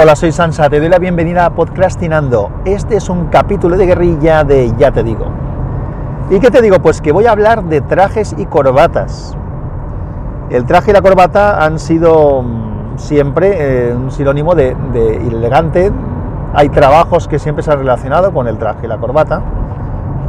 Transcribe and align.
Hola, 0.00 0.14
soy 0.14 0.30
Sansa, 0.30 0.70
te 0.70 0.78
doy 0.78 0.88
la 0.88 1.00
bienvenida 1.00 1.44
a 1.44 1.50
Podcastinando. 1.50 2.52
Este 2.64 2.94
es 2.94 3.08
un 3.08 3.26
capítulo 3.26 3.76
de 3.76 3.84
guerrilla 3.84 4.44
de 4.44 4.72
Ya 4.78 4.92
te 4.92 5.02
digo. 5.02 5.26
¿Y 6.30 6.38
qué 6.38 6.52
te 6.52 6.62
digo? 6.62 6.78
Pues 6.78 7.00
que 7.00 7.10
voy 7.10 7.26
a 7.26 7.32
hablar 7.32 7.64
de 7.64 7.80
trajes 7.80 8.32
y 8.38 8.46
corbatas. 8.46 9.36
El 10.50 10.66
traje 10.66 10.92
y 10.92 10.94
la 10.94 11.02
corbata 11.02 11.64
han 11.64 11.80
sido 11.80 12.42
mm, 12.42 12.96
siempre 12.98 13.88
eh, 13.88 13.92
un 13.92 14.12
sinónimo 14.12 14.54
de, 14.54 14.76
de 14.92 15.16
elegante. 15.16 15.90
Hay 16.54 16.68
trabajos 16.68 17.26
que 17.26 17.40
siempre 17.40 17.64
se 17.64 17.72
han 17.72 17.78
relacionado 17.80 18.32
con 18.32 18.46
el 18.46 18.56
traje 18.56 18.86
y 18.86 18.88
la 18.88 18.98
corbata. 18.98 19.42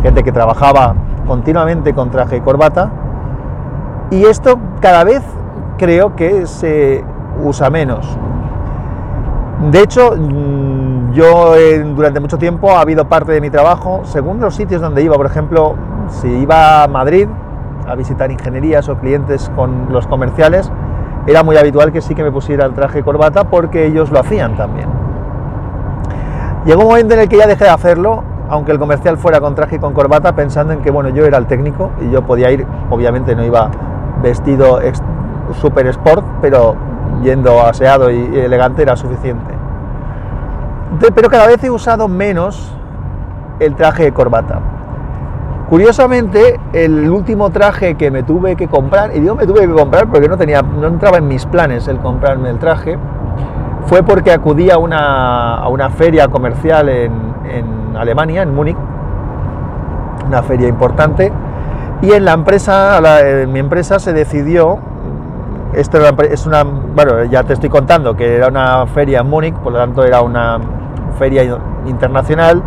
Gente 0.01 0.23
que 0.23 0.31
trabajaba 0.31 0.95
continuamente 1.27 1.93
con 1.93 2.09
traje 2.09 2.37
y 2.37 2.41
corbata. 2.41 2.89
Y 4.09 4.23
esto 4.25 4.57
cada 4.81 5.03
vez 5.03 5.21
creo 5.77 6.15
que 6.15 6.47
se 6.47 7.03
usa 7.43 7.69
menos 7.69 8.17
de 9.59 9.81
hecho, 9.81 10.15
mm, 10.15 11.11
yo 11.11 11.53
durante 11.95 12.19
mucho 12.19 12.37
tiempo 12.37 12.71
ha 12.71 12.81
habido 12.81 13.05
parte 13.09 13.33
de 13.33 13.41
mi 13.41 13.49
trabajo, 13.49 14.01
según 14.05 14.39
los 14.39 14.55
sitios 14.55 14.81
donde 14.81 15.03
iba, 15.03 15.15
por 15.15 15.25
ejemplo, 15.25 15.75
si 16.07 16.27
iba 16.27 16.83
a 16.83 16.87
Madrid 16.87 17.27
a 17.87 17.95
visitar 17.95 18.31
ingenierías 18.31 18.87
o 18.87 18.97
clientes 18.97 19.51
con 19.55 19.91
los 19.91 20.07
comerciales, 20.07 20.71
era 21.27 21.43
muy 21.43 21.57
habitual 21.57 21.91
que 21.91 22.01
sí 22.01 22.15
que 22.15 22.23
me 22.23 22.31
pusiera 22.31 22.65
el 22.65 22.73
traje 22.73 22.99
y 22.99 23.03
corbata 23.03 23.43
porque 23.43 23.85
ellos 23.85 24.11
lo 24.11 24.19
hacían 24.19 24.55
también. 24.55 24.87
Llegó 26.65 26.81
un 26.81 26.87
momento 26.87 27.13
en 27.15 27.21
el 27.21 27.29
que 27.29 27.37
ya 27.37 27.47
dejé 27.47 27.65
de 27.65 27.69
hacerlo, 27.71 28.23
aunque 28.49 28.71
el 28.71 28.79
comercial 28.79 29.17
fuera 29.17 29.39
con 29.39 29.55
traje 29.55 29.75
y 29.75 29.79
con 29.79 29.93
corbata, 29.93 30.33
pensando 30.35 30.73
en 30.73 30.81
que 30.81 30.91
bueno, 30.91 31.09
yo 31.09 31.25
era 31.25 31.37
el 31.37 31.47
técnico 31.47 31.91
y 32.01 32.09
yo 32.11 32.21
podía 32.25 32.49
ir, 32.51 32.65
obviamente 32.89 33.35
no 33.35 33.43
iba 33.43 33.69
vestido 34.21 34.79
super 35.53 35.87
sport, 35.87 36.23
pero 36.41 36.75
yendo 37.21 37.61
aseado 37.61 38.11
y 38.11 38.37
elegante 38.37 38.81
era 38.81 38.95
suficiente. 38.95 39.53
pero 41.13 41.29
cada 41.29 41.47
vez 41.47 41.63
he 41.63 41.69
usado 41.69 42.07
menos 42.07 42.73
el 43.59 43.75
traje 43.75 44.03
de 44.03 44.11
corbata. 44.11 44.59
Curiosamente, 45.69 46.59
el 46.73 47.09
último 47.09 47.51
traje 47.51 47.93
que 47.93 48.09
me 48.09 48.23
tuve 48.23 48.55
que 48.55 48.67
comprar, 48.67 49.15
y 49.15 49.19
digo 49.19 49.35
me 49.35 49.45
tuve 49.45 49.61
que 49.61 49.71
comprar 49.71 50.07
porque 50.07 50.27
no, 50.27 50.35
tenía, 50.35 50.63
no 50.63 50.87
entraba 50.87 51.17
en 51.17 51.27
mis 51.27 51.45
planes 51.45 51.87
el 51.87 51.99
comprarme 51.99 52.49
el 52.49 52.57
traje, 52.57 52.97
fue 53.85 54.01
porque 54.01 54.31
acudí 54.31 54.71
a 54.71 54.79
una, 54.79 55.57
a 55.57 55.67
una 55.67 55.91
feria 55.91 56.27
comercial 56.27 56.89
en, 56.89 57.11
en 57.45 57.95
Alemania, 57.95 58.41
en 58.41 58.55
Múnich, 58.55 58.77
una 60.25 60.41
feria 60.41 60.67
importante, 60.67 61.31
y 62.01 62.13
en 62.13 62.25
la 62.25 62.33
empresa, 62.33 63.19
en 63.19 63.51
mi 63.51 63.59
empresa 63.59 63.99
se 63.99 64.13
decidió 64.13 64.79
esto 65.73 65.99
es 66.23 66.45
una, 66.45 66.63
bueno, 66.63 67.23
ya 67.25 67.43
te 67.43 67.53
estoy 67.53 67.69
contando 67.69 68.15
que 68.15 68.35
era 68.35 68.47
una 68.47 68.87
feria 68.87 69.19
en 69.19 69.27
Múnich, 69.27 69.55
por 69.55 69.73
lo 69.73 69.79
tanto 69.79 70.03
era 70.03 70.21
una 70.21 70.59
feria 71.17 71.43
internacional 71.85 72.63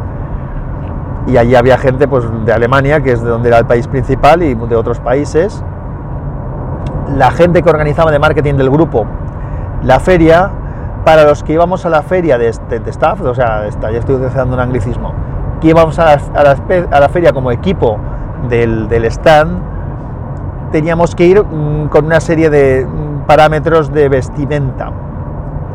y 1.26 1.36
allí 1.36 1.54
había 1.54 1.78
gente 1.78 2.08
pues, 2.08 2.24
de 2.44 2.52
Alemania, 2.52 3.00
que 3.00 3.12
es 3.12 3.22
de 3.22 3.28
donde 3.28 3.48
era 3.48 3.58
el 3.58 3.66
país 3.66 3.86
principal, 3.86 4.42
y 4.42 4.54
de 4.54 4.76
otros 4.76 5.00
países. 5.00 5.62
La 7.16 7.30
gente 7.30 7.62
que 7.62 7.70
organizaba 7.70 8.10
de 8.10 8.18
marketing 8.18 8.54
del 8.54 8.70
grupo 8.70 9.06
la 9.84 9.98
feria, 9.98 10.50
para 11.04 11.24
los 11.24 11.42
que 11.42 11.54
íbamos 11.54 11.84
a 11.84 11.90
la 11.90 12.02
feria 12.02 12.38
de, 12.38 12.52
de, 12.68 12.90
staff, 12.90 13.20
o 13.22 13.34
sea, 13.34 13.68
ya 13.68 13.98
estoy 13.98 14.14
utilizando 14.14 14.54
un 14.54 14.60
anglicismo, 14.60 15.12
que 15.60 15.68
íbamos 15.68 15.98
a 15.98 16.04
la, 16.04 16.20
a 16.92 17.00
la, 17.00 17.08
feria 17.08 17.32
como 17.32 17.50
equipo 17.50 17.98
del, 18.48 18.88
del 18.88 19.04
stand, 19.06 19.60
teníamos 20.72 21.14
que 21.14 21.26
ir 21.26 21.44
mm, 21.44 21.88
con 21.88 22.06
una 22.06 22.20
serie 22.20 22.50
de 22.50 22.84
mm, 22.84 23.26
parámetros 23.26 23.92
de 23.92 24.08
vestimenta. 24.08 24.90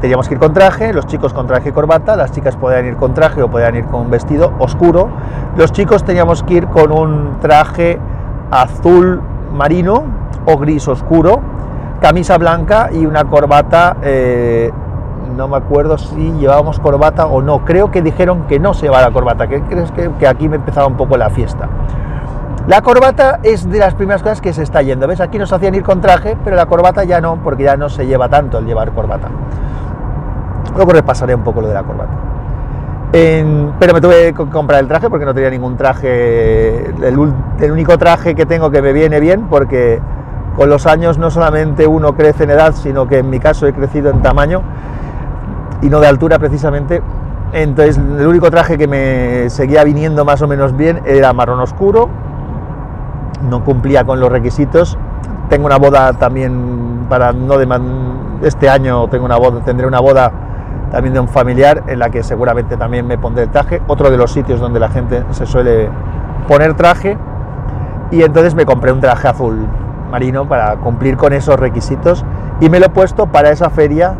Teníamos 0.01 0.27
que 0.27 0.35
ir 0.35 0.39
con 0.39 0.53
traje, 0.53 0.93
los 0.93 1.07
chicos 1.07 1.33
con 1.33 1.47
traje 1.47 1.69
y 1.69 1.71
corbata, 1.71 2.15
las 2.15 2.31
chicas 2.31 2.55
podían 2.55 2.85
ir 2.85 2.97
con 2.97 3.13
traje 3.13 3.41
o 3.41 3.47
podían 3.49 3.75
ir 3.75 3.85
con 3.85 4.01
un 4.01 4.09
vestido 4.11 4.53
oscuro. 4.59 5.09
Los 5.55 5.71
chicos 5.71 6.03
teníamos 6.03 6.43
que 6.43 6.55
ir 6.55 6.67
con 6.67 6.91
un 6.91 7.39
traje 7.39 7.97
azul 8.51 9.21
marino 9.53 10.03
o 10.45 10.57
gris 10.57 10.87
oscuro, 10.87 11.39
camisa 11.99 12.37
blanca 12.37 12.89
y 12.91 13.05
una 13.05 13.23
corbata, 13.25 13.97
eh, 14.03 14.71
no 15.35 15.47
me 15.47 15.57
acuerdo 15.57 15.97
si 15.97 16.31
llevábamos 16.33 16.79
corbata 16.79 17.25
o 17.25 17.41
no, 17.41 17.65
creo 17.65 17.89
que 17.89 18.01
dijeron 18.01 18.43
que 18.47 18.59
no 18.59 18.73
se 18.75 18.83
llevaba 18.83 19.01
la 19.03 19.11
corbata, 19.11 19.47
que 19.47 19.61
crees 19.61 19.91
que, 19.91 20.11
que 20.19 20.27
aquí 20.27 20.47
me 20.47 20.57
empezaba 20.57 20.85
un 20.85 20.95
poco 20.95 21.17
la 21.17 21.31
fiesta. 21.31 21.67
La 22.67 22.81
corbata 22.81 23.39
es 23.43 23.69
de 23.69 23.79
las 23.79 23.93
primeras 23.93 24.21
cosas 24.21 24.41
que 24.41 24.51
se 24.51 24.61
está 24.61 24.81
yendo. 24.81 25.07
¿Ves? 25.07 25.21
Aquí 25.21 25.39
nos 25.39 25.53
hacían 25.53 25.73
ir 25.73 25.83
con 25.83 26.01
traje, 26.01 26.35
pero 26.43 26.57
la 26.57 26.65
corbata 26.65 27.05
ya 27.05 27.21
no, 27.21 27.41
porque 27.41 27.63
ya 27.63 27.77
no 27.77 27.87
se 27.87 28.05
lleva 28.05 28.27
tanto 28.27 28.57
el 28.57 28.65
llevar 28.65 28.91
corbata. 28.91 29.29
Luego 30.75 30.91
repasaré 30.91 31.33
un 31.33 31.43
poco 31.43 31.61
lo 31.61 31.69
de 31.69 31.73
la 31.73 31.83
corbata. 31.83 32.11
pero 33.79 33.93
me 33.93 34.01
tuve 34.01 34.33
que 34.33 34.45
comprar 34.49 34.81
el 34.81 34.87
traje 34.89 35.09
porque 35.09 35.25
no 35.25 35.33
tenía 35.33 35.49
ningún 35.49 35.77
traje. 35.77 36.87
El, 37.01 37.17
único 37.71 37.97
traje 37.97 38.35
que 38.35 38.45
tengo 38.45 38.69
que 38.69 38.81
me 38.81 38.91
viene 38.91 39.21
bien 39.21 39.47
porque 39.47 40.01
con 40.57 40.69
los 40.69 40.87
años 40.87 41.17
no 41.17 41.31
solamente 41.31 41.87
uno 41.87 42.15
crece 42.15 42.43
en 42.43 42.49
edad, 42.49 42.75
sino 42.75 43.07
que 43.07 43.19
en 43.19 43.29
mi 43.29 43.39
caso 43.39 43.65
he 43.65 43.71
crecido 43.71 44.09
en 44.09 44.21
tamaño 44.21 44.61
y 45.81 45.87
no 45.89 46.01
de 46.01 46.07
altura 46.07 46.37
precisamente. 46.37 47.01
Entonces 47.53 47.97
el 47.97 48.27
único 48.27 48.51
traje 48.51 48.77
que 48.77 48.87
me 48.87 49.49
seguía 49.49 49.85
viniendo 49.85 50.25
más 50.25 50.41
o 50.41 50.49
menos 50.49 50.75
bien 50.75 51.01
era 51.05 51.31
marrón 51.31 51.61
oscuro, 51.61 52.09
no 53.49 53.63
cumplía 53.63 54.03
con 54.03 54.19
los 54.19 54.31
requisitos. 54.31 54.97
Tengo 55.49 55.65
una 55.65 55.77
boda 55.77 56.13
también 56.13 57.05
para 57.09 57.31
no 57.33 57.57
de 57.57 57.67
este 58.43 58.69
año 58.69 59.07
tengo 59.07 59.25
una 59.25 59.37
boda, 59.37 59.61
tendré 59.63 59.87
una 59.87 59.99
boda 59.99 60.31
también 60.91 61.13
de 61.13 61.19
un 61.19 61.27
familiar 61.27 61.83
en 61.87 61.99
la 61.99 62.09
que 62.09 62.23
seguramente 62.23 62.77
también 62.77 63.07
me 63.07 63.17
pondré 63.17 63.43
el 63.43 63.49
traje, 63.49 63.81
otro 63.87 64.09
de 64.09 64.17
los 64.17 64.31
sitios 64.31 64.59
donde 64.59 64.79
la 64.79 64.89
gente 64.89 65.23
se 65.31 65.45
suele 65.45 65.89
poner 66.47 66.75
traje 66.75 67.17
y 68.11 68.23
entonces 68.23 68.55
me 68.55 68.65
compré 68.65 68.91
un 68.91 68.99
traje 68.99 69.27
azul 69.27 69.67
marino 70.11 70.47
para 70.47 70.77
cumplir 70.77 71.17
con 71.17 71.33
esos 71.33 71.59
requisitos 71.59 72.23
y 72.61 72.69
me 72.69 72.79
lo 72.79 72.85
he 72.87 72.89
puesto 72.89 73.27
para 73.27 73.49
esa 73.49 73.69
feria 73.69 74.15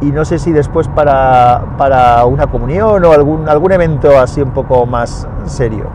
y 0.00 0.10
no 0.10 0.24
sé 0.24 0.38
si 0.38 0.52
después 0.52 0.88
para, 0.88 1.62
para 1.78 2.24
una 2.26 2.48
comunión 2.48 3.04
o 3.04 3.12
algún, 3.12 3.48
algún 3.48 3.72
evento 3.72 4.18
así 4.18 4.42
un 4.42 4.50
poco 4.50 4.84
más 4.84 5.28
serio. 5.44 5.86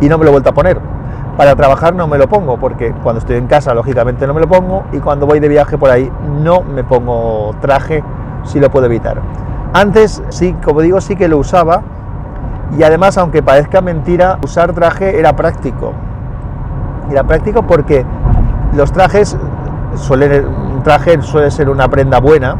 Y 0.00 0.08
no 0.08 0.18
me 0.18 0.24
lo 0.24 0.30
he 0.30 0.32
vuelto 0.32 0.50
a 0.50 0.54
poner. 0.54 0.91
Para 1.36 1.56
trabajar 1.56 1.94
no 1.94 2.06
me 2.06 2.18
lo 2.18 2.28
pongo, 2.28 2.58
porque 2.58 2.92
cuando 3.02 3.20
estoy 3.20 3.36
en 3.36 3.46
casa 3.46 3.72
lógicamente 3.74 4.26
no 4.26 4.34
me 4.34 4.40
lo 4.40 4.48
pongo 4.48 4.84
y 4.92 4.98
cuando 4.98 5.26
voy 5.26 5.40
de 5.40 5.48
viaje 5.48 5.78
por 5.78 5.90
ahí 5.90 6.10
no 6.42 6.62
me 6.62 6.84
pongo 6.84 7.54
traje 7.60 8.04
si 8.44 8.60
lo 8.60 8.70
puedo 8.70 8.86
evitar. 8.86 9.20
Antes 9.72 10.22
sí, 10.28 10.54
como 10.62 10.82
digo, 10.82 11.00
sí 11.00 11.16
que 11.16 11.28
lo 11.28 11.38
usaba 11.38 11.82
y 12.76 12.82
además, 12.82 13.18
aunque 13.18 13.42
parezca 13.42 13.80
mentira, 13.80 14.38
usar 14.42 14.72
traje 14.72 15.18
era 15.18 15.34
práctico. 15.34 15.92
Era 17.10 17.22
práctico 17.24 17.62
porque 17.62 18.04
los 18.74 18.92
trajes 18.92 19.36
suelen, 19.94 20.46
un 20.46 20.82
traje 20.82 21.20
suele 21.22 21.50
ser 21.50 21.68
una 21.68 21.88
prenda 21.88 22.20
buena 22.20 22.56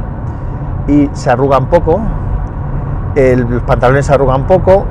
y 0.87 1.09
se 1.12 1.31
arrugan 1.31 1.66
poco, 1.66 2.00
los 3.15 3.62
pantalones 3.62 4.06
se 4.06 4.15
arrugan 4.15 4.47
poco, 4.47 4.84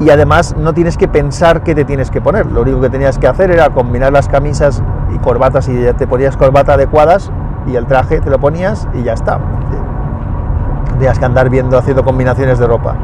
y 0.00 0.08
además 0.08 0.56
no 0.56 0.72
tienes 0.72 0.96
que 0.96 1.08
pensar 1.08 1.62
qué 1.62 1.74
te 1.74 1.84
tienes 1.84 2.10
que 2.10 2.20
poner. 2.20 2.46
Lo 2.46 2.62
único 2.62 2.80
que 2.80 2.88
tenías 2.88 3.18
que 3.18 3.26
hacer 3.26 3.50
era 3.50 3.68
combinar 3.68 4.12
las 4.12 4.28
camisas 4.28 4.82
y 5.14 5.18
corbatas 5.18 5.68
y 5.68 5.74
te 5.92 6.06
ponías 6.06 6.36
corbata 6.36 6.74
adecuadas 6.74 7.30
y 7.66 7.76
el 7.76 7.86
traje 7.86 8.20
te 8.20 8.30
lo 8.30 8.38
ponías 8.38 8.88
y 8.94 9.02
ya 9.02 9.12
está. 9.12 9.38
Tenías 10.92 11.18
que 11.18 11.24
andar 11.24 11.50
viendo, 11.50 11.76
haciendo 11.76 12.02
combinaciones 12.02 12.58
de 12.58 12.66
ropa. 12.66 12.96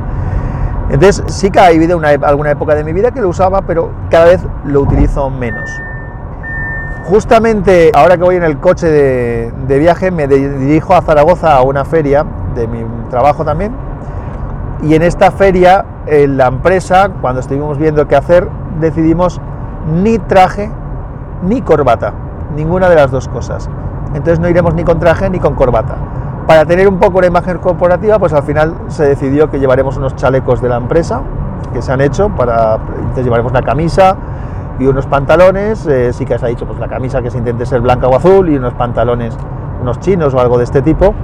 Entonces 0.88 1.22
sí 1.26 1.50
que 1.50 1.60
ha 1.60 1.66
habido 1.66 1.98
una, 1.98 2.08
alguna 2.08 2.52
época 2.52 2.74
de 2.74 2.82
mi 2.82 2.92
vida 2.92 3.10
que 3.10 3.20
lo 3.20 3.28
usaba, 3.28 3.62
pero 3.62 3.90
cada 4.10 4.26
vez 4.26 4.46
lo 4.64 4.80
utilizo 4.80 5.28
menos. 5.28 5.70
Justamente 7.04 7.92
ahora 7.94 8.16
que 8.16 8.22
voy 8.22 8.36
en 8.36 8.42
el 8.42 8.58
coche 8.58 8.86
de, 8.86 9.52
de 9.66 9.78
viaje 9.78 10.10
me 10.10 10.26
dirijo 10.26 10.94
a 10.94 11.02
Zaragoza 11.02 11.56
a 11.56 11.62
una 11.62 11.84
feria 11.84 12.24
de 12.54 12.66
mi 12.66 12.84
trabajo 13.10 13.44
también 13.44 13.72
y 14.82 14.94
en 14.94 15.02
esta 15.02 15.30
feria, 15.30 15.84
en 16.06 16.36
la 16.36 16.46
empresa, 16.46 17.10
cuando 17.20 17.40
estuvimos 17.40 17.78
viendo 17.78 18.06
qué 18.06 18.16
hacer, 18.16 18.48
decidimos 18.80 19.40
ni 20.02 20.18
traje 20.18 20.70
ni 21.42 21.62
corbata, 21.62 22.12
ninguna 22.54 22.88
de 22.88 22.96
las 22.96 23.10
dos 23.10 23.28
cosas. 23.28 23.68
Entonces 24.08 24.40
no 24.40 24.48
iremos 24.48 24.74
ni 24.74 24.84
con 24.84 24.98
traje 24.98 25.28
ni 25.30 25.38
con 25.38 25.54
corbata. 25.54 25.96
Para 26.46 26.64
tener 26.64 26.88
un 26.88 26.98
poco 26.98 27.20
la 27.20 27.26
imagen 27.26 27.58
corporativa, 27.58 28.18
pues 28.18 28.32
al 28.32 28.44
final 28.44 28.74
se 28.86 29.04
decidió 29.04 29.50
que 29.50 29.58
llevaremos 29.58 29.96
unos 29.96 30.14
chalecos 30.14 30.62
de 30.62 30.68
la 30.68 30.76
empresa 30.76 31.22
que 31.72 31.82
se 31.82 31.92
han 31.92 32.00
hecho 32.00 32.28
para 32.30 32.76
entonces 32.98 33.24
llevaremos 33.24 33.50
una 33.50 33.62
camisa 33.62 34.16
y 34.78 34.86
unos 34.86 35.06
pantalones, 35.06 35.86
eh, 35.86 36.12
sí 36.12 36.24
que 36.24 36.38
se 36.38 36.46
ha 36.46 36.48
dicho 36.48 36.66
pues 36.66 36.78
la 36.78 36.86
camisa 36.86 37.22
que 37.22 37.30
se 37.30 37.38
intente 37.38 37.66
ser 37.66 37.80
blanca 37.80 38.06
o 38.06 38.14
azul 38.14 38.48
y 38.48 38.56
unos 38.56 38.74
pantalones, 38.74 39.36
unos 39.82 39.98
chinos 40.00 40.34
o 40.34 40.40
algo 40.40 40.58
de 40.58 40.64
este 40.64 40.82
tipo 40.82 41.14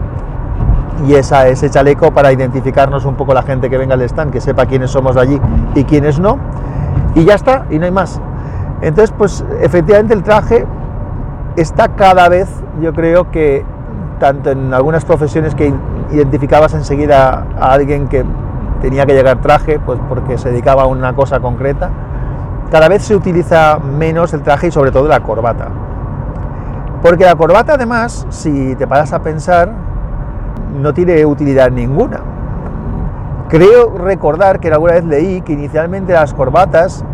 y 1.06 1.14
esa, 1.14 1.48
ese 1.48 1.70
chaleco 1.70 2.12
para 2.12 2.32
identificarnos 2.32 3.04
un 3.04 3.14
poco 3.14 3.34
la 3.34 3.42
gente 3.42 3.68
que 3.68 3.78
venga 3.78 3.94
al 3.94 4.02
stand, 4.02 4.32
que 4.32 4.40
sepa 4.40 4.66
quiénes 4.66 4.90
somos 4.90 5.14
de 5.14 5.20
allí 5.20 5.40
y 5.74 5.84
quiénes 5.84 6.18
no. 6.18 6.38
Y 7.14 7.24
ya 7.24 7.34
está, 7.34 7.66
y 7.70 7.78
no 7.78 7.84
hay 7.84 7.90
más. 7.90 8.20
Entonces, 8.80 9.14
pues 9.16 9.44
efectivamente 9.60 10.14
el 10.14 10.22
traje 10.22 10.66
está 11.56 11.88
cada 11.88 12.28
vez, 12.28 12.48
yo 12.80 12.92
creo 12.92 13.30
que 13.30 13.64
tanto 14.18 14.50
en 14.50 14.72
algunas 14.72 15.04
profesiones 15.04 15.54
que 15.54 15.72
identificabas 16.12 16.74
enseguida 16.74 17.46
a 17.58 17.72
alguien 17.72 18.08
que 18.08 18.24
tenía 18.80 19.06
que 19.06 19.14
llegar 19.14 19.40
traje, 19.40 19.78
pues 19.78 19.98
porque 20.08 20.38
se 20.38 20.50
dedicaba 20.50 20.82
a 20.82 20.86
una 20.86 21.14
cosa 21.14 21.40
concreta. 21.40 21.90
Cada 22.70 22.88
vez 22.88 23.02
se 23.02 23.14
utiliza 23.14 23.78
menos 23.78 24.32
el 24.32 24.42
traje 24.42 24.68
y 24.68 24.70
sobre 24.70 24.90
todo 24.90 25.08
la 25.08 25.20
corbata. 25.20 25.68
Porque 27.02 27.24
la 27.24 27.34
corbata 27.34 27.74
además, 27.74 28.26
si 28.30 28.74
te 28.76 28.86
paras 28.86 29.12
a 29.12 29.22
pensar, 29.22 29.72
no 30.74 30.94
tiene 30.94 31.24
utilidad 31.26 31.70
ninguna. 31.70 32.20
Creo 33.48 33.96
recordar 33.98 34.60
que 34.60 34.68
alguna 34.68 34.94
vez 34.94 35.04
leí 35.04 35.42
que 35.42 35.52
inicialmente 35.52 36.12
las 36.12 36.32
corbatas 36.32 37.04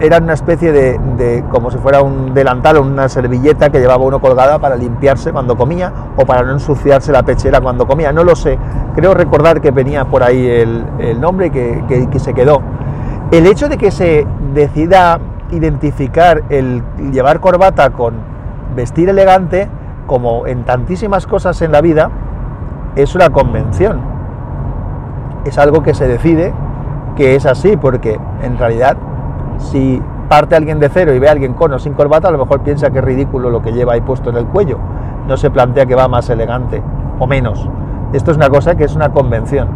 eran 0.00 0.24
una 0.24 0.32
especie 0.32 0.72
de, 0.72 1.44
como 1.50 1.70
si 1.70 1.78
fuera 1.78 2.02
un 2.02 2.32
delantal 2.32 2.78
o 2.78 2.82
una 2.82 3.08
servilleta 3.08 3.70
que 3.70 3.80
llevaba 3.80 4.04
uno 4.04 4.20
colgada 4.20 4.58
para 4.58 4.76
limpiarse 4.76 5.30
cuando 5.30 5.56
comía 5.56 5.92
o 6.16 6.24
para 6.24 6.42
no 6.42 6.52
ensuciarse 6.52 7.12
la 7.12 7.22
pechera 7.22 7.60
cuando 7.60 7.86
comía, 7.86 8.12
no 8.12 8.24
lo 8.24 8.34
sé. 8.34 8.58
Creo 8.94 9.14
recordar 9.14 9.60
que 9.60 9.70
venía 9.70 10.06
por 10.06 10.22
ahí 10.22 10.46
el, 10.46 11.20
nombre 11.20 11.46
y 11.46 11.50
que, 11.50 12.08
que 12.10 12.18
se 12.18 12.32
quedó. 12.32 12.62
El 13.30 13.46
hecho 13.46 13.68
de 13.68 13.76
que 13.76 13.90
se 13.90 14.26
decida 14.54 15.20
identificar 15.50 16.42
el 16.48 16.82
llevar 17.12 17.40
corbata 17.40 17.90
con 17.90 18.14
vestir 18.74 19.08
elegante, 19.08 19.68
como 20.06 20.46
en 20.46 20.64
tantísimas 20.64 21.26
cosas 21.26 21.60
en 21.62 21.72
la 21.72 21.80
vida, 21.80 22.10
es 22.96 23.14
una 23.14 23.30
convención 23.30 24.00
es 25.44 25.58
algo 25.58 25.82
que 25.82 25.94
se 25.94 26.06
decide 26.06 26.52
que 27.16 27.34
es 27.34 27.46
así, 27.46 27.76
porque 27.76 28.18
en 28.42 28.58
realidad 28.58 28.96
si 29.58 30.00
parte 30.28 30.54
alguien 30.54 30.78
de 30.78 30.88
cero 30.88 31.12
y 31.12 31.18
ve 31.18 31.28
a 31.28 31.32
alguien 31.32 31.54
con 31.54 31.72
o 31.72 31.78
sin 31.78 31.92
corbata, 31.94 32.28
a 32.28 32.30
lo 32.30 32.38
mejor 32.38 32.60
piensa 32.60 32.90
que 32.90 32.98
es 32.98 33.04
ridículo 33.04 33.50
lo 33.50 33.62
que 33.62 33.72
lleva 33.72 33.94
ahí 33.94 34.00
puesto 34.00 34.30
en 34.30 34.36
el 34.36 34.46
cuello. 34.46 34.78
No 35.26 35.36
se 35.36 35.50
plantea 35.50 35.86
que 35.86 35.94
va 35.94 36.08
más 36.08 36.30
elegante 36.30 36.82
o 37.18 37.26
menos. 37.26 37.68
Esto 38.12 38.30
es 38.30 38.36
una 38.36 38.48
cosa 38.48 38.74
que 38.74 38.84
es 38.84 38.94
una 38.94 39.10
convención. 39.10 39.68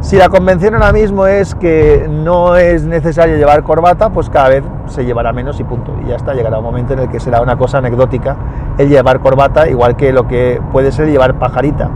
Si 0.00 0.16
la 0.16 0.28
convención 0.28 0.74
ahora 0.74 0.92
mismo 0.92 1.26
es 1.26 1.54
que 1.54 2.06
no 2.10 2.56
es 2.56 2.84
necesario 2.84 3.36
llevar 3.36 3.62
corbata, 3.62 4.10
pues 4.10 4.28
cada 4.28 4.50
vez 4.50 4.64
se 4.86 5.06
llevará 5.06 5.32
menos 5.32 5.58
y 5.60 5.64
punto. 5.64 5.92
Y 6.04 6.08
ya 6.08 6.16
está, 6.16 6.34
llegará 6.34 6.58
un 6.58 6.64
momento 6.64 6.92
en 6.92 6.98
el 6.98 7.08
que 7.08 7.20
será 7.20 7.40
una 7.40 7.56
cosa 7.56 7.78
anecdótica 7.78 8.36
el 8.76 8.90
llevar 8.90 9.20
corbata, 9.20 9.66
igual 9.68 9.96
que 9.96 10.12
lo 10.12 10.28
que 10.28 10.60
puede 10.72 10.92
ser 10.92 11.08
llevar 11.08 11.38
pajarita. 11.38 11.90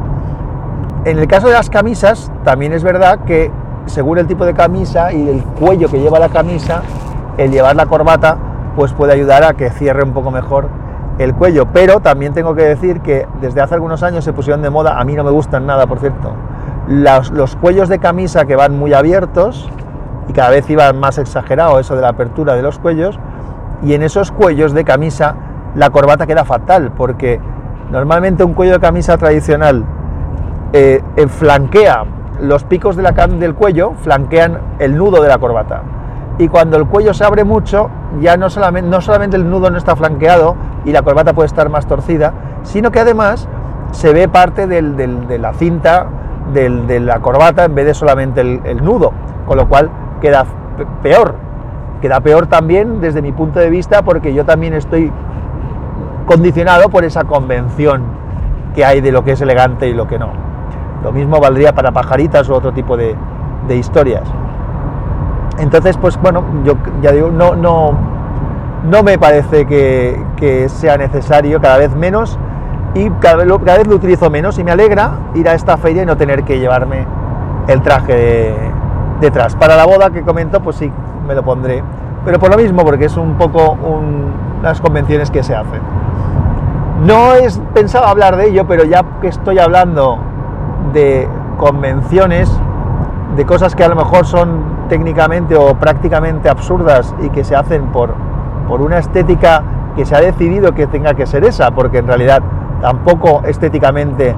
En 1.09 1.19
el 1.19 1.27
caso 1.27 1.47
de 1.47 1.55
las 1.55 1.71
camisas, 1.71 2.31
también 2.45 2.75
es 2.75 2.85
verdad 2.85 3.21
que 3.21 3.51
según 3.87 4.19
el 4.19 4.27
tipo 4.27 4.45
de 4.45 4.53
camisa 4.53 5.11
y 5.11 5.27
el 5.27 5.43
cuello 5.43 5.89
que 5.89 5.99
lleva 6.03 6.19
la 6.19 6.29
camisa, 6.29 6.83
el 7.39 7.51
llevar 7.51 7.77
la 7.77 7.87
corbata 7.87 8.37
pues 8.77 8.93
puede 8.93 9.15
ayudar 9.15 9.43
a 9.43 9.55
que 9.55 9.71
cierre 9.71 10.03
un 10.03 10.13
poco 10.13 10.31
mejor 10.31 10.69
el 11.19 11.35
cuello. 11.35 11.65
Pero 11.73 12.01
también 12.01 12.35
tengo 12.35 12.55
que 12.55 12.65
decir 12.65 13.01
que 13.01 13.27
desde 13.41 13.63
hace 13.63 13.73
algunos 13.73 14.03
años 14.03 14.23
se 14.23 14.35
pusieron 14.35 14.61
de 14.61 14.69
moda, 14.69 15.01
a 15.01 15.05
mí 15.07 15.15
no 15.15 15.25
me 15.25 15.31
gustan 15.31 15.65
nada, 15.65 15.87
por 15.87 15.99
cierto, 15.99 16.35
los, 16.89 17.31
los 17.31 17.57
cuellos 17.57 17.89
de 17.89 18.01
camisa 18.01 18.45
que 18.45 18.55
van 18.55 18.79
muy 18.79 18.93
abiertos 18.93 19.67
y 20.29 20.35
cada 20.35 20.51
vez 20.51 20.69
iban 20.69 21.01
más 21.01 21.17
exagerado 21.17 21.79
eso 21.79 21.97
de 21.97 22.03
la 22.03 22.11
apertura 22.11 22.55
de 22.55 22.61
los 22.61 22.79
cuellos. 22.79 23.19
Y 23.83 23.95
en 23.95 24.03
esos 24.03 24.31
cuellos 24.31 24.75
de 24.75 24.85
camisa 24.85 25.37
la 25.75 25.89
corbata 25.89 26.27
queda 26.27 26.45
fatal 26.45 26.93
porque 26.95 27.41
normalmente 27.91 28.45
un 28.45 28.53
cuello 28.53 28.75
de 28.75 28.81
camisa 28.81 29.17
tradicional 29.17 29.87
eh, 30.73 31.03
flanquea 31.29 32.05
los 32.41 32.65
picos 32.65 32.97
de 32.97 33.03
la, 33.03 33.13
del 33.13 33.55
cuello, 33.55 33.95
flanquean 34.01 34.59
el 34.79 34.97
nudo 34.97 35.23
de 35.23 35.29
la 35.29 35.39
corbata. 35.39 35.83
Y 36.39 36.49
cuando 36.49 36.77
el 36.77 36.87
cuello 36.87 37.15
se 37.15 37.25
abre 37.25 37.43
mucho, 37.43 37.91
ya 38.21 38.37
no 38.37 38.49
solamente 38.49 39.37
el 39.37 39.51
nudo 39.51 39.71
no 39.71 39.79
está 39.79 39.97
flanqueado 39.97 40.55
y 40.85 40.93
la 40.93 41.03
corbata 41.03 41.33
puede 41.33 41.47
estar 41.47 41.69
más 41.69 41.87
torcida, 41.87 42.33
sino 42.63 42.93
que 42.93 43.01
además 43.01 43.49
se 43.91 44.13
ve 44.13 44.29
parte 44.29 44.67
de 44.67 45.39
la 45.39 45.53
cinta 45.55 46.07
de 46.53 47.01
la 47.01 47.21
corbata 47.21 47.65
en 47.65 47.75
vez 47.75 47.87
de 47.87 47.95
solamente 47.95 48.41
el, 48.41 48.85
nudo, 48.85 49.13
con 49.47 49.57
lo 49.57 49.69
cual 49.69 49.91
queda 50.21 50.47
peor. 51.03 51.35
Queda 52.01 52.21
peor 52.21 52.47
también 52.47 53.01
desde 53.01 53.23
mi 53.23 53.33
punto 53.33 53.59
de 53.59 53.71
vista 53.71 54.03
porque 54.03 54.33
yo 54.33 54.45
también 54.45 54.75
estoy 54.75 55.13
condicionado 56.27 56.89
por 56.89 57.05
esa 57.05 57.25
convención 57.25 58.03
que 58.75 58.85
hay 58.85 59.01
de 59.01 59.11
lo 59.11 59.25
que 59.25 59.33
es 59.33 59.41
elegante 59.41 59.89
y 59.89 59.95
lo 59.95 60.07
que 60.07 60.19
no. 60.19 60.48
Lo 61.03 61.13
mismo 61.13 61.41
valdría 61.41 61.75
para 61.75 61.93
pajaritas 61.93 62.49
u 62.49 62.55
otro 62.55 62.73
tipo 62.73 62.97
de, 62.97 63.17
historias. 63.69 64.23
Entonces, 65.59 65.97
pues 65.99 66.19
bueno, 66.21 66.43
yo 66.65 66.75
ya 67.03 67.13
digo, 67.13 67.31
no, 67.31 67.55
no, 67.55 67.93
no 68.85 69.03
me 69.03 69.19
parece 69.19 69.67
que, 69.67 70.67
sea 70.69 70.97
necesario 70.97 71.61
cada 71.61 71.79
vez 71.79 71.95
menos 71.95 72.39
y 72.95 73.11
cada 73.21 73.45
vez, 73.45 73.87
lo 73.87 73.97
utilizo 73.97 74.31
menos 74.31 74.59
y 74.59 74.65
me 74.65 74.71
alegra 74.71 75.19
ir 75.35 75.49
a 75.49 75.55
esta 75.55 75.77
feria 75.77 76.03
y 76.03 76.07
no 76.07 76.17
tener 76.17 76.45
que 76.45 76.59
llevarme 76.59 77.07
el 77.67 77.83
traje 77.83 78.57
detrás. 79.21 79.55
Para 79.57 79.77
la 79.77 79.85
boda 79.85 80.11
que 80.11 80.23
comento, 80.23 80.61
pues 80.61 80.77
sí, 80.77 80.91
me 81.27 81.35
lo 81.35 81.43
pondré, 81.43 81.83
pero 82.25 82.39
por 82.39 82.51
lo 82.51 82.57
mismo, 82.57 82.85
porque 82.85 83.05
es 83.05 83.17
un 83.17 83.35
poco 83.35 83.77
las 84.63 84.81
convenciones 84.81 85.31
que 85.31 85.43
se 85.43 85.55
hacen. 85.55 85.81
No 87.05 87.35
es 87.35 87.61
pensaba 87.75 88.11
hablar 88.11 88.37
de 88.37 88.49
ello, 88.49 88.67
pero 88.67 88.85
ya 88.85 89.05
que 89.21 89.29
estoy 89.29 89.59
hablando 89.59 90.19
de 90.93 91.29
convenciones, 91.57 92.51
de 93.37 93.47
cosas 93.47 93.75
que 93.75 93.85
a 93.85 93.89
lo 93.89 93.97
mejor 93.97 94.27
son 94.27 94.89
técnicamente 94.89 95.57
o 95.57 95.75
prácticamente 95.75 96.49
absurdas 96.49 97.15
y 97.21 97.31
que 97.31 97.45
se 97.45 97.55
hacen 97.55 97.87
por, 97.87 98.15
por 98.69 98.81
una 98.81 98.99
estética 98.99 99.63
que 99.97 100.05
se 100.05 100.15
ha 100.15 100.21
decidido 100.21 100.75
que 100.75 100.87
tenga 100.87 101.15
que 101.15 101.27
ser 101.27 101.45
esa, 101.45 101.71
porque 101.73 101.99
en 101.99 102.07
realidad 102.07 102.43
tampoco 102.81 103.43
estéticamente 103.45 104.35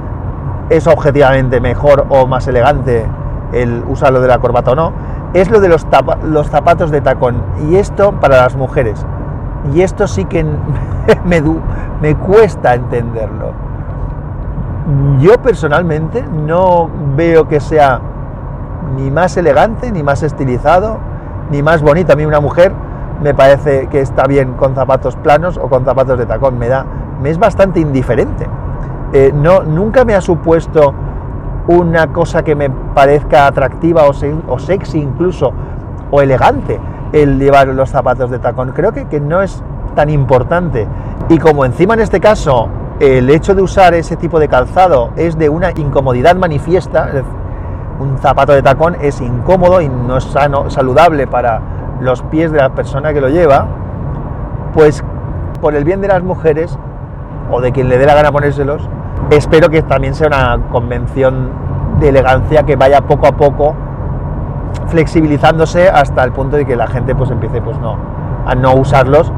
es 0.71 0.87
objetivamente 0.87 1.61
mejor 1.61 2.07
o 2.09 2.27
más 2.27 2.47
elegante 2.49 3.07
el 3.53 3.85
usarlo 3.89 4.21
de 4.21 4.29
la 4.29 4.39
corbata 4.39 4.73
o 4.73 4.75
no, 4.75 4.93
es 5.35 5.51
lo 5.51 5.61
de 5.61 5.69
los, 5.69 5.87
los 6.25 6.49
zapatos 6.49 6.91
de 6.91 7.01
tacón. 7.01 7.43
Y 7.69 7.77
esto 7.77 8.13
para 8.13 8.43
las 8.43 8.57
mujeres. 8.57 9.05
Y 9.75 9.83
esto 9.83 10.07
sí 10.07 10.25
que 10.25 10.45
me, 11.25 11.43
me 12.01 12.15
cuesta 12.17 12.75
entenderlo 12.75 13.70
yo 15.21 15.41
personalmente 15.43 16.23
no 16.23 16.89
veo 17.17 17.47
que 17.47 17.61
sea 17.61 18.01
ni 18.97 19.11
más 19.11 19.37
elegante, 19.37 19.93
ni 19.93 20.03
más 20.03 20.23
estilizado, 20.23 20.99
ni 21.51 21.63
más 21.63 21.83
bonito. 21.83 22.13
A 22.13 22.17
mí 22.17 22.25
una 22.25 22.41
mujer 22.41 22.73
me 23.23 23.35
parece 23.35 23.87
que 23.89 24.01
está 24.01 24.27
bien 24.27 24.55
con 24.55 24.75
zapatos 24.75 25.17
planos 25.17 25.59
o 25.59 25.69
con 25.69 25.85
zapatos 25.85 26.19
de 26.19 26.27
tacón. 26.27 26.59
Me 26.59 26.69
da, 26.69 26.85
me 27.23 27.31
es 27.31 27.39
bastante 27.39 27.81
indiferente. 27.81 28.47
Eh, 29.13 29.33
no, 29.35 29.63
nunca 29.63 30.05
me 30.05 30.15
ha 30.15 30.21
supuesto 30.21 30.95
una 31.69 32.09
cosa 32.09 32.43
que 32.43 32.55
me 32.55 32.71
parezca 32.71 33.47
atractiva 33.47 34.05
o, 34.05 34.59
sexy 34.59 34.99
incluso, 34.99 35.53
o 36.11 36.21
elegante, 36.21 36.81
el 37.13 37.39
llevar 37.39 37.69
los 37.69 37.91
zapatos 37.91 38.31
de 38.31 38.39
tacón. 38.39 38.73
Creo 38.73 38.93
que, 38.93 39.07
que 39.07 39.21
no 39.21 39.43
es 39.43 39.63
tan 39.95 40.11
importante. 40.11 40.89
Y 41.29 41.39
como 41.39 41.65
encima 41.65 41.95
en 41.95 42.01
este 42.01 42.19
caso 42.19 42.69
el 43.01 43.31
hecho 43.31 43.55
de 43.55 43.63
usar 43.63 43.95
ese 43.95 44.17
tipo 44.17 44.39
de 44.39 44.47
calzado 44.47 45.11
es 45.17 45.39
de 45.39 45.49
una 45.49 45.71
incomodidad 45.71 46.37
manifiesta, 46.37 47.09
un 47.99 48.19
zapato 48.19 48.53
de 48.53 48.63
tacón 48.63 48.97
es 49.01 49.23
incómodo 49.23 49.81
y 49.81 49.89
no 49.89 50.19
es 50.19 50.25
sano, 50.25 50.69
saludable 50.69 51.27
para 51.27 51.63
los 52.01 52.23
pies 52.25 52.53
de 52.53 52.59
la 52.59 52.75
persona 52.75 53.15
que 53.15 53.23
lo 53.23 53.31
lleva, 53.31 53.67
pues 54.75 55.03
por 55.63 55.75
el 55.75 55.85
bien 55.85 56.03
de 56.03 56.09
las 56.09 56.23
mujeres 56.23 56.79
o 57.51 57.63
de 57.63 57.73
quien 57.73 57.89
le 57.89 57.97
dé 57.97 58.05
la 58.05 58.15
gana 58.15 58.33
ponérselos, 58.33 58.87
espero 59.31 59.71
que 59.71 59.81
también 59.83 60.15
sea 60.15 60.27
una 60.27 60.59
convención 60.71 61.49
de 62.01 62.11
elegancia 62.11 62.65
que 62.65 62.77
vaya 62.77 63.01
poco 63.01 63.27
a 63.27 63.33
poco 63.33 63.75
flexibilizándose 64.89 65.89
hasta 65.89 66.23
el 66.23 66.33
punto 66.33 66.57
de 66.57 66.67
que 66.67 66.77
la 66.77 66.87
gente 66.87 67.15
pues 67.15 67.31
empiece 67.31 67.63
pues 67.63 67.79
no 67.79 67.97
a 68.47 68.55
no 68.55 68.75
usarlos. 68.75 69.33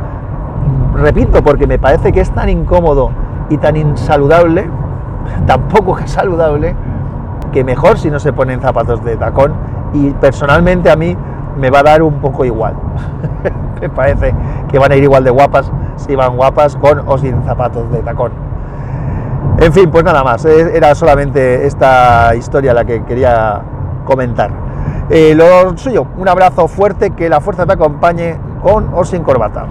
Repito 0.95 1.43
porque 1.43 1.67
me 1.67 1.79
parece 1.79 2.13
que 2.13 2.21
es 2.21 2.31
tan 2.33 2.49
incómodo 2.49 3.11
y 3.53 3.59
tan 3.59 3.77
insaludable, 3.77 4.67
tampoco 5.47 5.95
que 5.95 6.09
saludable, 6.09 6.75
que 7.53 7.65
mejor 7.65 7.99
si 7.99 8.11
no 8.11 8.19
se 8.19 8.33
ponen 8.33 8.61
zapatos 8.61 9.05
de 9.05 9.17
tacón 9.17 9.53
y 9.93 10.11
personalmente 10.13 10.91
a 10.91 10.97
mí 10.97 11.17
me 11.59 11.71
va 11.71 11.81
a 11.81 11.83
dar 11.83 12.03
un 12.03 12.15
poco 12.15 12.47
igual. 12.47 12.75
me 13.81 13.91
parece 13.91 14.35
que 14.71 14.79
van 14.79 14.93
a 14.93 14.97
ir 14.97 15.03
igual 15.03 15.25
de 15.25 15.31
guapas 15.31 15.71
si 15.97 16.17
van 16.17 16.37
guapas 16.37 16.77
con 16.77 17.03
o 17.07 17.19
sin 17.19 17.43
zapatos 17.45 17.91
de 17.93 17.99
tacón. 18.01 18.33
En 19.59 19.73
fin, 19.73 19.91
pues 19.91 20.03
nada 20.03 20.25
más, 20.25 20.45
eh, 20.47 20.75
era 20.75 20.95
solamente 20.95 21.67
esta 21.67 22.35
historia 22.35 22.73
la 22.73 22.85
que 22.85 23.05
quería 23.05 23.61
comentar. 24.07 24.51
Eh, 25.11 25.35
lo 25.35 25.77
suyo, 25.77 26.07
un 26.17 26.27
abrazo 26.27 26.69
fuerte, 26.69 27.11
que 27.11 27.29
la 27.29 27.41
fuerza 27.41 27.67
te 27.67 27.75
acompañe 27.75 28.39
con 28.63 28.95
o 28.95 29.05
sin 29.05 29.23
corbata. 29.23 29.67